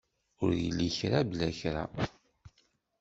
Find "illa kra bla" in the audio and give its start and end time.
0.67-1.49